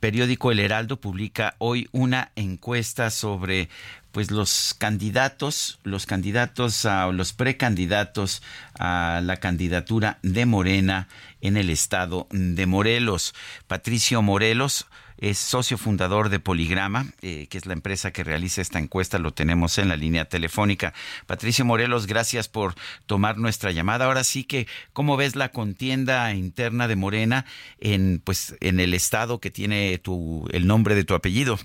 [0.00, 3.68] Periódico El Heraldo publica hoy una encuesta sobre
[4.12, 8.42] pues los candidatos, los candidatos a, los precandidatos
[8.78, 11.08] a la candidatura de Morena
[11.42, 13.34] en el estado de Morelos.
[13.66, 14.86] Patricio Morelos
[15.18, 19.32] es socio fundador de Poligrama, eh, que es la empresa que realiza esta encuesta, lo
[19.32, 20.92] tenemos en la línea telefónica.
[21.26, 22.74] Patricio Morelos, gracias por
[23.06, 24.06] tomar nuestra llamada.
[24.06, 27.46] Ahora sí que, ¿cómo ves la contienda interna de Morena
[27.80, 31.58] en, pues, en el estado que tiene tu, el nombre de tu apellido?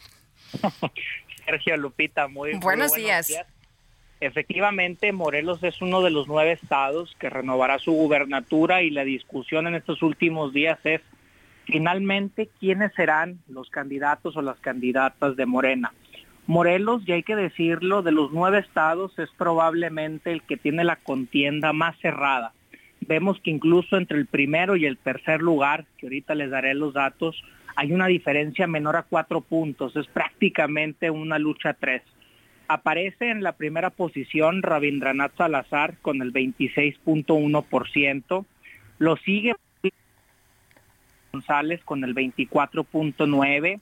[1.46, 3.34] Sergio Lupita, muy, buenos, días.
[4.22, 9.66] Efectivamente, Morelos es uno de los nueve estados que renovará su gubernatura y la discusión
[9.66, 11.02] en estos últimos días es
[11.66, 15.94] finalmente quiénes serán los candidatos o las candidatas de Morena.
[16.48, 20.98] Morelos, y hay que decirlo, de los nueve estados es probablemente el que tiene la
[20.98, 22.54] contienda más cerrada.
[23.02, 26.94] Vemos que incluso entre el primero y el tercer lugar, que ahorita les daré los
[26.94, 27.42] datos,
[27.76, 32.02] hay una diferencia menor a cuatro puntos, es prácticamente una lucha tres.
[32.68, 38.46] Aparece en la primera posición Rabindranath Salazar con el 26.1%,
[39.00, 39.54] lo sigue
[41.32, 43.80] González con el 24.9%,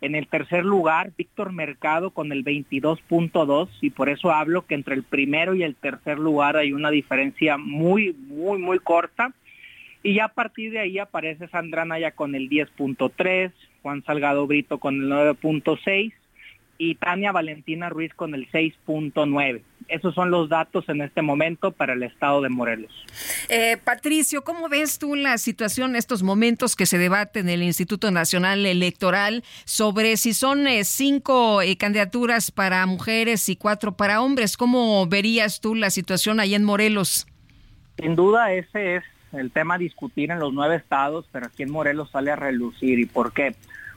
[0.00, 4.96] en el tercer lugar Víctor Mercado con el 22.2% y por eso hablo que entre
[4.96, 9.32] el primero y el tercer lugar hay una diferencia muy, muy, muy corta.
[10.02, 14.78] Y ya a partir de ahí aparece Sandra Naya con el 10.3, Juan Salgado Brito
[14.78, 16.12] con el 9.6
[16.78, 19.62] y Tania Valentina Ruiz con el 6.9.
[19.92, 22.90] Esos son los datos en este momento para el estado de Morelos.
[23.50, 28.10] Eh, Patricio, ¿cómo ves tú la situación, estos momentos que se debate en el Instituto
[28.10, 34.56] Nacional Electoral sobre si son eh, cinco eh, candidaturas para mujeres y cuatro para hombres?
[34.56, 37.26] ¿Cómo verías tú la situación ahí en Morelos?
[37.98, 39.04] Sin duda ese es
[39.34, 42.98] el tema a discutir en los nueve estados, pero aquí en Morelos sale a relucir.
[42.98, 43.54] ¿Y por qué?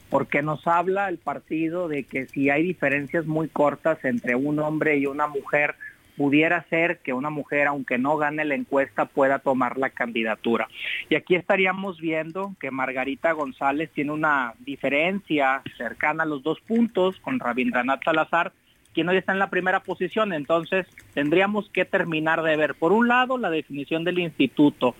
[0.09, 4.97] Porque nos habla el partido de que si hay diferencias muy cortas entre un hombre
[4.97, 5.75] y una mujer,
[6.17, 10.67] pudiera ser que una mujer, aunque no gane la encuesta, pueda tomar la candidatura.
[11.09, 17.19] Y aquí estaríamos viendo que Margarita González tiene una diferencia cercana a los dos puntos
[17.19, 18.53] con Rabindranath Salazar,
[18.93, 20.33] quien hoy está en la primera posición.
[20.33, 24.95] Entonces, tendríamos que terminar de ver, por un lado, la definición del instituto,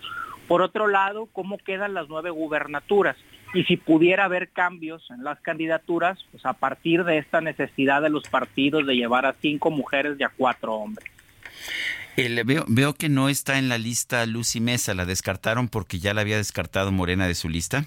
[0.46, 3.16] por otro lado, cómo quedan las nueve gubernaturas
[3.56, 8.10] y si pudiera haber cambios en las candidaturas, pues a partir de esta necesidad de
[8.10, 11.10] los partidos de llevar a cinco mujeres y a cuatro hombres.
[12.44, 16.20] veo, veo que no está en la lista Lucy Mesa, ¿la descartaron porque ya la
[16.20, 17.86] había descartado Morena de su lista?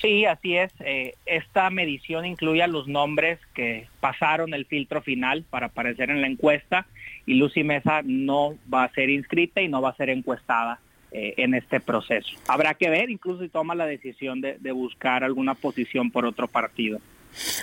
[0.00, 0.72] Sí, así es.
[0.80, 6.20] Eh, esta medición incluye a los nombres que pasaron el filtro final para aparecer en
[6.20, 6.86] la encuesta
[7.24, 10.80] y Lucy Mesa no va a ser inscrita y no va a ser encuestada.
[11.10, 12.28] Eh, en este proceso.
[12.48, 16.98] Habrá que ver incluso si toma la decisión de, buscar alguna posición por otro partido.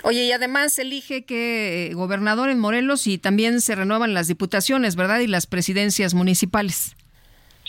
[0.02, 4.96] Oye, y además elige que eh, gobernador en Morelos y también se renuevan las diputaciones,
[4.96, 5.20] ¿verdad?
[5.20, 6.96] Y las presidencias municipales.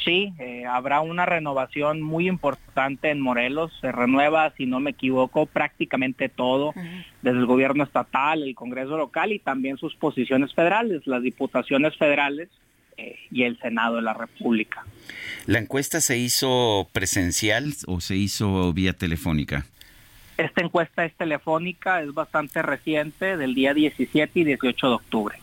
[0.03, 3.71] Sí, eh, habrá una renovación muy importante en Morelos.
[3.79, 6.73] Se renueva, si no me equivoco, prácticamente todo,
[7.21, 12.49] desde el gobierno estatal, el Congreso local y también sus posiciones federales, las diputaciones federales
[13.31, 14.85] y el Senado de la República.
[15.45, 19.65] ¿La encuesta se hizo presencial o se hizo vía telefónica?
[20.37, 25.37] Esta encuesta es telefónica, es bastante reciente, del día 17 y 18 de octubre.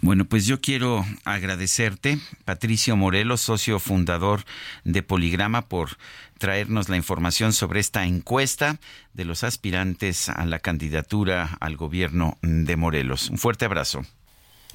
[0.00, 4.42] Bueno, pues yo quiero agradecerte, Patricio Morelos, socio fundador
[4.84, 5.96] de Poligrama, por
[6.36, 8.78] traernos la información sobre esta encuesta
[9.14, 13.30] de los aspirantes a la candidatura al gobierno de Morelos.
[13.30, 14.04] Un fuerte abrazo.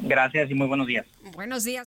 [0.01, 1.05] Gracias y muy buenos días.
[1.35, 1.88] Buenos días.